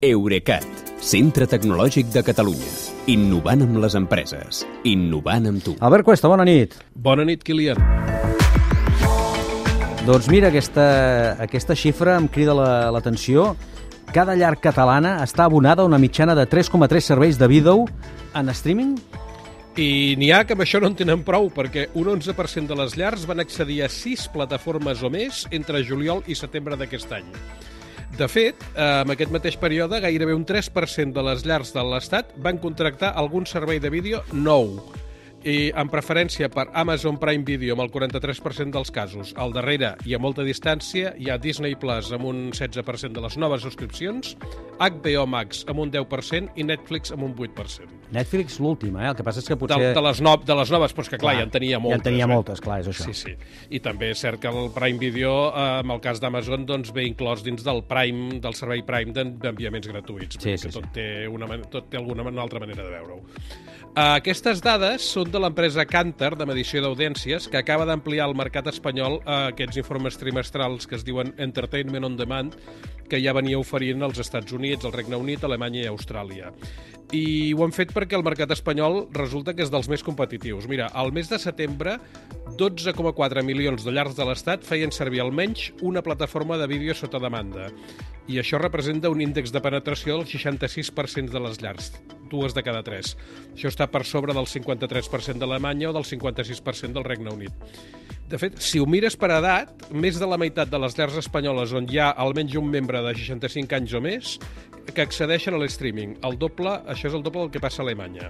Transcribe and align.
Eurecat, 0.00 0.62
centre 1.02 1.42
tecnològic 1.50 2.12
de 2.14 2.20
Catalunya. 2.22 2.68
Innovant 3.10 3.64
amb 3.64 3.80
les 3.82 3.96
empreses. 3.98 4.60
Innovant 4.86 5.48
amb 5.50 5.58
tu. 5.64 5.72
Albert 5.82 6.04
Cuesta, 6.06 6.28
bona 6.30 6.44
nit. 6.46 6.76
Bona 6.94 7.24
nit, 7.26 7.42
Kilian. 7.42 7.80
Doncs 10.06 10.28
mira, 10.30 10.52
aquesta, 10.52 10.84
aquesta 11.42 11.74
xifra 11.74 12.14
em 12.16 12.28
crida 12.30 12.54
la- 12.54 12.92
l'atenció. 12.94 13.56
Cada 14.14 14.36
llar 14.36 14.60
catalana 14.60 15.16
està 15.26 15.42
abonada 15.50 15.82
a 15.82 15.86
una 15.90 15.98
mitjana 15.98 16.36
de 16.36 16.46
3,3 16.46 17.00
serveis 17.04 17.36
de 17.36 17.48
vídeo 17.48 17.84
en 18.36 18.48
streaming? 18.50 18.94
I 19.76 20.14
n'hi 20.16 20.30
ha 20.30 20.44
que 20.46 20.52
amb 20.54 20.62
això 20.62 20.80
no 20.80 20.86
en 20.86 20.94
tenen 20.94 21.24
prou, 21.24 21.50
perquè 21.50 21.88
un 21.94 22.06
11% 22.06 22.68
de 22.68 22.76
les 22.76 22.94
llars 22.96 23.26
van 23.26 23.40
accedir 23.40 23.82
a 23.82 23.88
6 23.88 24.28
plataformes 24.28 25.02
o 25.02 25.10
més 25.10 25.48
entre 25.50 25.82
juliol 25.82 26.22
i 26.28 26.36
setembre 26.36 26.76
d'aquest 26.76 27.10
any. 27.18 27.26
De 28.16 28.26
fet, 28.30 28.62
en 28.78 29.12
aquest 29.12 29.30
mateix 29.34 29.58
període, 29.60 30.00
gairebé 30.00 30.32
un 30.34 30.46
3% 30.48 31.12
de 31.12 31.26
les 31.26 31.44
llars 31.46 31.74
de 31.76 31.84
l'Estat 31.84 32.32
van 32.42 32.58
contractar 32.62 33.12
algun 33.12 33.44
servei 33.46 33.78
de 33.82 33.92
vídeo 33.92 34.22
nou, 34.32 34.78
i 35.46 35.70
en 35.76 35.90
preferència 35.92 36.48
per 36.50 36.66
Amazon 36.74 37.18
Prime 37.20 37.46
Video 37.46 37.76
amb 37.76 37.84
el 37.86 37.92
43% 37.94 38.74
dels 38.74 38.90
casos. 38.94 39.34
Al 39.36 39.54
darrere 39.54 39.94
i 40.08 40.16
a 40.16 40.22
molta 40.22 40.46
distància 40.46 41.14
hi 41.18 41.30
ha 41.30 41.38
Disney 41.38 41.78
Plus 41.78 42.10
amb 42.14 42.26
un 42.30 42.48
16% 42.50 43.14
de 43.14 43.24
les 43.24 43.38
noves 43.38 43.62
subscripcions, 43.66 44.34
HBO 44.78 45.26
Max 45.26 45.64
amb 45.68 45.86
un 45.86 45.94
10% 45.94 46.58
i 46.58 46.66
Netflix 46.66 47.14
amb 47.14 47.28
un 47.30 47.36
8%. 47.36 47.97
Netflix 48.14 48.58
l'última, 48.62 49.02
eh? 49.04 49.08
El 49.10 49.16
que 49.18 49.24
passa 49.26 49.42
és 49.42 49.46
que 49.48 49.54
De, 49.54 49.60
potser... 49.60 49.90
de, 49.94 50.02
les 50.06 50.20
no, 50.24 50.36
de 50.40 50.54
les 50.56 50.70
noves, 50.72 50.94
però 50.96 51.04
és 51.04 51.10
que 51.12 51.18
clar, 51.20 51.34
ja 51.36 51.44
en 51.44 51.50
tenia 51.52 51.78
moltes. 51.78 51.98
Ja 51.98 52.00
en 52.00 52.06
tenia 52.06 52.24
eh? 52.24 52.30
moltes, 52.30 52.62
clar, 52.64 52.78
és 52.80 52.88
això. 52.88 53.08
Sí, 53.10 53.14
sí. 53.14 53.34
I 53.76 53.80
també 53.84 54.10
és 54.14 54.22
cert 54.24 54.40
que 54.40 54.48
el 54.48 54.70
Prime 54.74 54.98
Video, 55.02 55.34
eh, 55.52 55.66
en 55.82 55.92
el 55.92 56.00
cas 56.04 56.20
d'Amazon, 56.22 56.64
doncs 56.68 56.92
ve 56.96 57.04
inclòs 57.08 57.44
dins 57.44 57.64
del 57.66 57.82
Prime, 57.88 58.40
del 58.40 58.54
servei 58.56 58.82
Prime 58.88 59.12
d'en- 59.12 59.34
d'enviaments 59.42 59.88
gratuïts, 59.92 60.38
Sí, 60.40 60.56
sí, 60.56 60.68
sí. 60.70 60.74
tot, 60.78 60.88
té 60.96 61.26
una, 61.28 61.46
tot 61.68 61.90
té 61.90 62.00
alguna 62.00 62.22
una 62.28 62.42
altra 62.42 62.60
manera 62.60 62.82
de 62.84 62.90
veure-ho. 62.96 63.20
Uh, 63.88 64.14
aquestes 64.18 64.60
dades 64.62 65.02
són 65.02 65.30
de 65.32 65.40
l'empresa 65.42 65.84
Cantar, 65.88 66.36
de 66.38 66.46
medició 66.46 66.80
d'audiències, 66.84 67.48
que 67.50 67.58
acaba 67.58 67.84
d'ampliar 67.88 68.26
al 68.28 68.34
mercat 68.36 68.68
espanyol 68.70 69.18
uh, 69.24 69.48
aquests 69.48 69.80
informes 69.80 70.16
trimestrals 70.20 70.86
que 70.86 70.94
es 70.94 71.04
diuen 71.04 71.32
Entertainment 71.38 72.04
on 72.06 72.16
Demand, 72.16 72.54
que 73.08 73.20
ja 73.22 73.34
venia 73.36 73.58
oferint 73.60 74.04
als 74.04 74.20
Estats 74.22 74.52
Units, 74.52 74.84
al 74.84 74.94
Regne 74.94 75.18
Unit, 75.18 75.44
Alemanya 75.44 75.84
i 75.84 75.90
Austràlia. 75.90 76.52
I 77.16 77.54
ho 77.56 77.62
han 77.64 77.72
fet 77.72 77.94
perquè 77.96 78.18
el 78.18 78.24
mercat 78.26 78.52
espanyol 78.52 79.06
resulta 79.16 79.54
que 79.56 79.64
és 79.64 79.72
dels 79.72 79.88
més 79.88 80.04
competitius. 80.04 80.68
Mira, 80.68 80.90
al 80.92 81.08
mes 81.16 81.30
de 81.32 81.38
setembre, 81.40 81.96
12,4 82.60 83.44
milions 83.48 83.86
de 83.86 83.94
llars 83.96 84.18
de 84.18 84.28
l'Estat 84.28 84.66
feien 84.68 84.92
servir 84.92 85.24
almenys 85.24 85.70
una 85.80 86.04
plataforma 86.04 86.60
de 86.60 86.68
vídeo 86.68 86.96
sota 86.98 87.20
demanda. 87.22 87.70
I 88.28 88.36
això 88.42 88.58
representa 88.60 89.08
un 89.08 89.22
índex 89.24 89.52
de 89.54 89.60
penetració 89.64 90.18
del 90.18 90.26
66% 90.28 91.32
de 91.32 91.40
les 91.40 91.62
llars, 91.62 91.94
dues 92.28 92.52
de 92.52 92.62
cada 92.62 92.82
tres. 92.84 93.14
Això 93.54 93.70
està 93.72 93.86
per 93.88 94.02
sobre 94.04 94.36
del 94.36 94.44
53% 94.44 95.40
d'Alemanya 95.40 95.88
o 95.88 95.94
del 95.96 96.04
56% 96.04 96.92
del 96.92 97.08
Regne 97.08 97.32
Unit. 97.32 97.72
De 98.28 98.36
fet, 98.36 98.60
si 98.60 98.76
ho 98.76 98.84
mires 98.84 99.16
per 99.16 99.30
edat, 99.32 99.88
més 99.96 100.20
de 100.20 100.28
la 100.28 100.36
meitat 100.36 100.68
de 100.68 100.80
les 100.82 100.98
llars 100.98 101.16
espanyoles 101.16 101.72
on 101.72 101.88
hi 101.88 102.02
ha 102.02 102.10
almenys 102.20 102.58
un 102.60 102.68
membre 102.68 103.00
de 103.06 103.16
65 103.16 103.80
anys 103.80 103.96
o 103.96 104.04
més 104.04 104.36
que 104.92 105.04
accedeixen 105.04 105.56
a 105.56 105.62
l'streaming. 105.62 106.18
El 106.28 106.36
doble, 106.36 106.76
això 106.84 107.08
és 107.08 107.16
el 107.16 107.24
doble 107.24 107.46
del 107.46 107.54
que 107.54 107.64
passa 107.64 107.80
a 107.80 107.88
Alemanya. 107.88 108.28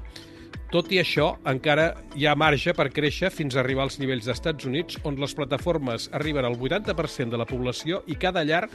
Tot 0.69 0.91
i 0.93 0.99
això, 1.01 1.31
encara 1.49 1.95
hi 2.13 2.27
ha 2.29 2.35
marge 2.37 2.75
per 2.77 2.91
créixer 2.93 3.31
fins 3.33 3.55
a 3.57 3.63
arribar 3.63 3.87
als 3.87 3.97
nivells 3.97 4.27
d'Estats 4.29 4.69
Units, 4.69 4.99
on 5.09 5.17
les 5.17 5.33
plataformes 5.33 6.11
arriben 6.13 6.45
al 6.45 6.59
80% 6.61 7.33
de 7.33 7.41
la 7.41 7.47
població 7.49 8.03
i 8.05 8.19
cada 8.21 8.45
llar 8.45 8.67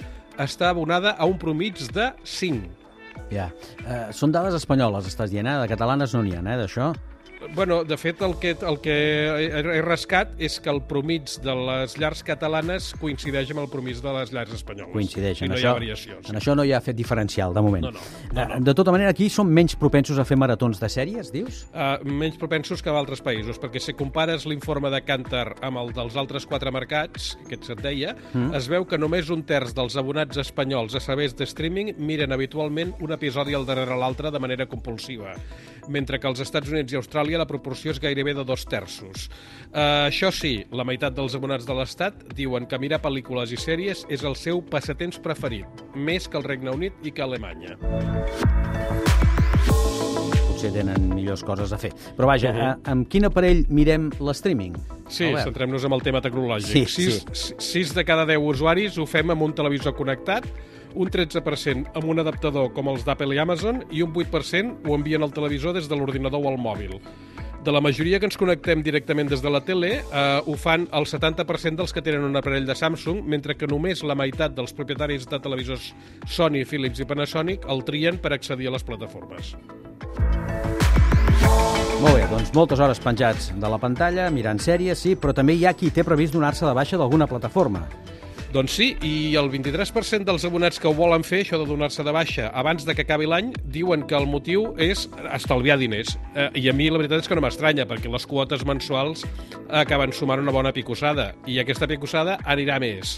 està 0.41 0.71
abonada 0.71 1.14
a 1.14 1.27
un 1.30 1.38
promig 1.38 1.77
de 1.94 2.09
5. 2.25 2.66
Ja. 3.30 3.52
Eh, 3.86 4.08
són 4.09 4.33
dades 4.33 4.58
espanyoles, 4.58 5.05
estàs 5.05 5.30
dient, 5.30 5.45
eh? 5.45 5.59
De 5.61 5.69
catalanes 5.69 6.17
no 6.17 6.23
n'hi 6.25 6.33
ha, 6.33 6.41
eh, 6.41 6.58
d'això? 6.64 6.89
Bueno, 7.55 7.83
de 7.83 7.97
fet, 7.97 8.22
el 8.22 8.38
que, 8.39 8.55
el 8.55 8.80
que 8.83 8.95
he, 9.47 9.81
rascat 9.83 10.33
és 10.41 10.59
que 10.63 10.72
el 10.72 10.81
promig 10.89 11.36
de 11.43 11.55
les 11.58 11.98
llars 11.99 12.23
catalanes 12.26 12.92
coincideix 13.02 13.52
amb 13.54 13.64
el 13.64 13.70
promig 13.71 13.99
de 14.04 14.14
les 14.17 14.33
llars 14.33 14.54
espanyoles. 14.55 14.93
Coincideix. 14.95 15.42
I 15.42 15.48
En 15.48 15.54
no 15.54 15.58
això, 15.58 15.65
hi 15.65 15.70
ha 15.70 15.73
variacions. 15.77 16.30
En 16.31 16.39
això 16.39 16.55
no 16.55 16.65
hi 16.65 16.73
ha 16.73 16.81
fet 16.83 16.98
diferencial, 16.98 17.54
de 17.54 17.64
moment. 17.65 17.87
No, 17.87 17.92
no, 17.92 18.04
no, 18.33 18.48
no. 18.54 18.59
De 18.64 18.76
tota 18.77 18.93
manera, 18.95 19.11
aquí 19.14 19.30
som 19.33 19.49
menys 19.49 19.76
propensos 19.80 20.20
a 20.20 20.26
fer 20.27 20.37
maratons 20.39 20.81
de 20.81 20.89
sèries, 20.92 21.31
dius? 21.33 21.64
Uh, 21.73 21.98
menys 22.08 22.39
propensos 22.42 22.83
que 22.83 22.93
d'altres 22.93 23.23
països, 23.26 23.60
perquè 23.61 23.81
si 23.83 23.95
compares 23.98 24.48
l'informe 24.49 24.92
de 24.93 25.04
Cantar 25.05 25.58
amb 25.65 25.81
el 25.81 25.93
dels 25.95 26.17
altres 26.20 26.48
quatre 26.49 26.71
mercats, 26.73 27.33
aquests 27.45 27.75
et 27.75 27.83
deia, 27.83 28.15
mm. 28.31 28.54
es 28.58 28.70
veu 28.71 28.87
que 28.89 28.99
només 29.02 29.30
un 29.33 29.43
terç 29.48 29.75
dels 29.77 29.98
abonats 29.99 30.39
espanyols 30.42 30.95
a 30.95 31.04
serveis 31.04 31.36
de 31.37 31.48
streaming 31.49 31.93
miren 31.99 32.33
habitualment 32.36 32.95
un 33.04 33.14
episodi 33.15 33.55
al 33.58 33.67
darrere 33.67 33.98
l'altre 33.99 34.31
de 34.31 34.42
manera 34.42 34.67
compulsiva, 34.70 35.36
mentre 35.88 36.20
que 36.20 36.27
als 36.27 36.42
Estats 36.44 36.70
Units 36.71 36.94
i 36.94 36.99
Austràlia 36.99 37.39
la 37.42 37.48
proporció 37.49 37.92
és 37.94 38.02
gairebé 38.02 38.33
de 38.38 38.45
dos 38.48 38.66
terços. 38.70 39.27
Uh, 39.73 40.08
això 40.08 40.32
sí, 40.33 40.55
la 40.71 40.86
meitat 40.88 41.16
dels 41.17 41.36
abonats 41.36 41.67
de 41.67 41.76
l'Estat 41.77 42.26
diuen 42.38 42.67
que 42.70 42.80
mirar 42.80 43.02
pel·lícules 43.04 43.54
i 43.54 43.60
sèries 43.60 44.05
és 44.10 44.23
el 44.23 44.38
seu 44.39 44.61
passatemps 44.61 45.20
preferit, 45.23 45.86
més 45.95 46.27
que 46.27 46.39
el 46.39 46.48
Regne 46.48 46.73
Unit 46.73 46.93
i 47.04 47.11
que 47.11 47.26
Alemanya. 47.26 47.77
Potser 50.48 50.72
tenen 50.76 51.10
millors 51.11 51.43
coses 51.43 51.73
a 51.73 51.80
fer. 51.82 51.92
Però 52.17 52.30
vaja, 52.30 52.52
uh 52.52 52.55
-huh. 52.55 52.92
amb 52.92 53.10
quin 53.10 53.26
aparell 53.26 53.66
mirem 53.70 54.11
l'streaming? 54.20 54.76
Sí, 55.10 55.33
centrem-nos 55.43 55.83
en 55.83 55.93
el 55.93 56.02
tema 56.02 56.22
tecnològic. 56.22 56.72
Sí, 56.72 56.86
sis, 56.86 57.26
sí. 57.33 57.54
sis 57.60 57.93
de 57.93 58.05
cada 58.05 58.26
10 58.26 58.39
usuaris 58.39 58.98
ho 58.98 59.05
fem 59.05 59.30
amb 59.30 59.42
un 59.42 59.54
televisor 59.54 59.95
connectat, 59.95 60.48
un 60.95 61.09
13% 61.11 61.93
amb 61.93 62.09
un 62.09 62.21
adaptador 62.23 62.71
com 62.73 62.89
els 62.92 63.05
d'Apple 63.05 63.36
i 63.36 63.42
Amazon 63.42 63.83
i 63.92 64.04
un 64.05 64.14
8% 64.14 64.87
ho 64.87 64.98
envien 64.98 65.23
al 65.23 65.33
televisor 65.33 65.73
des 65.77 65.89
de 65.89 65.98
l'ordinador 65.98 66.43
o 66.43 66.49
al 66.52 66.59
mòbil. 66.61 66.99
De 67.64 67.71
la 67.71 67.80
majoria 67.80 68.20
que 68.20 68.27
ens 68.27 68.36
connectem 68.36 68.81
directament 68.83 69.30
des 69.31 69.42
de 69.42 69.49
la 69.49 69.61
tele, 69.64 69.93
eh, 70.04 70.42
ho 70.45 70.55
fan 70.59 70.83
el 70.92 71.05
70% 71.08 71.80
dels 71.80 71.93
que 71.95 72.02
tenen 72.04 72.26
un 72.27 72.36
aparell 72.36 72.65
de 72.67 72.76
Samsung, 72.76 73.21
mentre 73.23 73.55
que 73.55 73.70
només 73.71 74.04
la 74.04 74.17
meitat 74.20 74.52
dels 74.58 74.76
propietaris 74.76 75.30
de 75.31 75.39
televisors 75.39 75.93
Sony, 76.27 76.65
Philips 76.67 76.99
i 76.99 77.08
Panasonic 77.08 77.64
el 77.71 77.86
trien 77.87 78.20
per 78.20 78.33
accedir 78.33 78.67
a 78.67 78.75
les 78.75 78.83
plataformes. 78.83 79.55
Molt 82.04 82.17
bé, 82.20 82.25
doncs 82.27 82.52
moltes 82.52 82.81
hores 82.83 82.99
penjats 82.99 83.54
de 83.55 83.70
la 83.71 83.80
pantalla, 83.80 84.27
mirant 84.27 84.60
sèries, 84.60 84.99
sí, 84.99 85.15
però 85.15 85.31
també 85.31 85.55
hi 85.55 85.64
ha 85.64 85.71
qui 85.71 85.87
té 85.87 86.04
previst 86.04 86.36
donar-se 86.36 86.67
de 86.67 86.75
baixa 86.75 86.99
d'alguna 86.99 87.30
plataforma. 87.31 87.86
Doncs 88.53 88.75
sí, 88.77 88.91
i 89.02 89.33
el 89.39 89.47
23% 89.49 90.27
dels 90.27 90.43
abonats 90.45 90.77
que 90.77 90.86
ho 90.86 90.93
volen 90.93 91.23
fer, 91.25 91.39
això 91.41 91.58
de 91.58 91.65
donar-se 91.65 92.03
de 92.05 92.11
baixa, 92.14 92.52
abans 92.53 92.83
de 92.86 92.93
que 92.93 93.02
acabi 93.02 93.25
l'any, 93.25 93.47
diuen 93.73 94.03
que 94.05 94.14
el 94.14 94.27
motiu 94.30 94.67
és 94.77 95.08
estalviar 95.33 95.80
diners. 95.81 96.11
Eh, 96.37 96.52
I 96.61 96.69
a 96.69 96.75
mi 96.77 96.92
la 96.93 96.99
veritat 97.02 97.23
és 97.23 97.31
que 97.31 97.33
no 97.33 97.42
m'estranya, 97.42 97.87
perquè 97.89 98.11
les 98.13 98.27
quotes 98.30 98.61
mensuals 98.69 99.25
acaben 99.73 100.13
sumant 100.13 100.43
una 100.43 100.53
bona 100.53 100.73
picossada, 100.75 101.31
i 101.49 101.58
aquesta 101.58 101.89
picossada 101.89 102.37
anirà 102.45 102.77
més. 102.83 103.15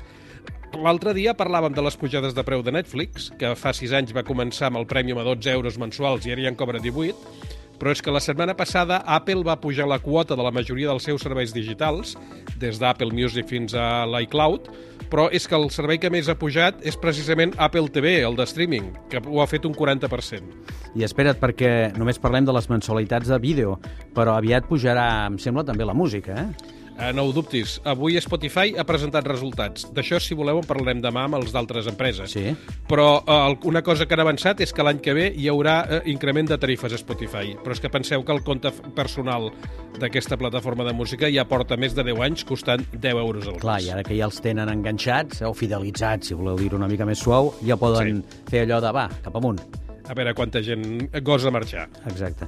L'altre 0.79 1.11
dia 1.17 1.35
parlàvem 1.35 1.75
de 1.75 1.83
les 1.83 1.99
pujades 1.99 2.31
de 2.31 2.47
preu 2.47 2.63
de 2.63 2.71
Netflix, 2.71 3.27
que 3.35 3.51
fa 3.59 3.75
6 3.75 3.91
anys 3.99 4.15
va 4.15 4.23
començar 4.23 4.71
amb 4.71 4.79
el 4.79 4.87
Premium 4.87 5.19
a 5.19 5.27
12 5.27 5.51
euros 5.51 5.75
mensuals 5.75 6.23
i 6.23 6.31
ara 6.31 6.47
ja 6.47 6.55
en 6.55 6.63
cobra 6.63 6.79
18, 6.79 7.51
però 7.75 7.91
és 7.91 7.99
que 7.99 8.15
la 8.15 8.23
setmana 8.23 8.55
passada 8.55 9.03
Apple 9.03 9.43
va 9.43 9.59
pujar 9.59 9.83
la 9.83 9.99
quota 9.99 10.39
de 10.39 10.43
la 10.47 10.55
majoria 10.55 10.93
dels 10.93 11.03
seus 11.03 11.27
serveis 11.27 11.51
digitals, 11.51 12.15
des 12.55 12.79
d'Apple 12.79 13.11
Music 13.11 13.51
fins 13.51 13.75
a 13.75 14.05
l'iCloud, 14.07 14.71
però 15.11 15.27
és 15.33 15.47
que 15.47 15.57
el 15.57 15.69
servei 15.73 15.99
que 16.01 16.11
més 16.13 16.29
ha 16.29 16.37
pujat 16.39 16.79
és 16.85 16.97
precisament 16.99 17.53
Apple 17.61 17.89
TV, 17.93 18.17
el 18.25 18.37
de 18.37 18.47
streaming, 18.49 18.91
que 19.11 19.21
ho 19.23 19.41
ha 19.43 19.49
fet 19.49 19.65
un 19.67 19.75
40%. 19.75 20.55
I 20.95 21.05
espera't, 21.07 21.39
perquè 21.41 21.71
només 21.99 22.21
parlem 22.21 22.47
de 22.47 22.55
les 22.55 22.69
mensualitats 22.71 23.31
de 23.31 23.39
vídeo, 23.41 23.77
però 24.15 24.37
aviat 24.39 24.69
pujarà, 24.69 25.27
em 25.27 25.39
sembla, 25.41 25.65
també 25.67 25.87
la 25.87 25.97
música, 25.97 26.45
eh? 26.45 26.83
Eh, 26.95 27.11
no 27.11 27.25
ho 27.27 27.31
dubtis, 27.35 27.79
avui 27.83 28.15
Spotify 28.23 28.71
ha 28.79 28.85
presentat 28.87 29.27
resultats. 29.27 29.89
D'això, 29.95 30.19
si 30.23 30.35
voleu, 30.37 30.61
en 30.61 30.67
parlarem 30.67 31.01
demà 31.03 31.25
amb 31.27 31.39
els 31.41 31.51
d'altres 31.51 31.89
empreses. 31.91 32.31
Sí. 32.31 32.53
Però 32.87 33.07
eh, 33.19 33.57
una 33.67 33.83
cosa 33.83 34.07
que 34.07 34.15
han 34.15 34.23
avançat 34.23 34.63
és 34.63 34.71
que 34.71 34.85
l'any 34.85 35.01
que 35.03 35.15
ve 35.17 35.27
hi 35.35 35.49
haurà 35.51 35.75
eh, 35.83 36.01
increment 36.13 36.47
de 36.53 36.59
tarifes 36.61 36.95
a 36.95 37.01
Spotify. 37.01 37.57
Però 37.63 37.75
és 37.75 37.83
que 37.83 37.91
penseu 37.91 38.23
que 38.23 38.35
el 38.35 38.43
compte 38.47 38.71
personal 38.95 39.51
d'aquesta 39.99 40.39
plataforma 40.39 40.87
de 40.87 40.95
música 40.95 41.27
ja 41.31 41.47
porta 41.47 41.75
més 41.79 41.95
de 41.95 42.03
10 42.07 42.23
anys 42.29 42.47
costant 42.47 42.83
10 42.95 43.23
euros 43.25 43.47
al 43.51 43.59
Clar, 43.59 43.79
mes. 43.81 43.89
i 43.89 43.95
ara 43.95 44.03
que 44.07 44.15
ja 44.15 44.29
els 44.29 44.39
tenen 44.43 44.71
enganxats, 44.71 45.43
o 45.43 45.53
fidelitzats, 45.55 46.31
si 46.31 46.37
voleu 46.37 46.59
dir-ho 46.59 46.79
una 46.79 46.91
mica 46.91 47.07
més 47.07 47.19
suau, 47.19 47.53
ja 47.65 47.79
poden 47.79 48.21
sí. 48.21 48.45
fer 48.51 48.65
allò 48.65 48.79
de, 48.83 48.95
va, 48.95 49.09
cap 49.23 49.35
amunt. 49.35 49.84
A 50.05 50.13
veure 50.13 50.35
quanta 50.37 50.61
gent 50.61 51.07
gosa 51.25 51.51
marxar. 51.53 51.87
Exacte. 52.11 52.47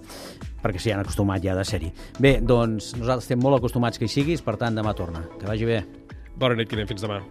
Perquè 0.62 0.82
s'hi 0.82 0.94
han 0.94 1.02
acostumat 1.02 1.44
ja 1.44 1.56
de 1.58 1.66
sèrie. 1.66 1.94
Bé, 2.22 2.38
doncs 2.42 2.94
nosaltres 2.98 3.26
estem 3.26 3.42
molt 3.42 3.58
acostumats 3.60 3.98
que 3.98 4.06
hi 4.06 4.14
siguis, 4.14 4.44
per 4.46 4.58
tant, 4.62 4.78
demà 4.78 4.94
torna. 4.98 5.24
Que 5.40 5.50
vagi 5.50 5.70
bé. 5.70 5.82
Bona 6.38 6.58
nit, 6.58 6.70
Quinem. 6.70 6.88
Fins 6.90 7.06
demà. 7.06 7.22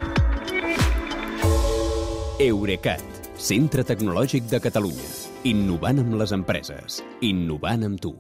Eurecat, 2.43 3.03
centre 3.41 3.87
tecnològic 3.87 4.51
de 4.51 4.61
Catalunya. 4.61 5.09
Innovant 5.49 6.03
amb 6.03 6.19
les 6.21 6.35
empreses. 6.37 7.01
Innovant 7.25 7.87
amb 7.87 8.03
tu. 8.03 8.13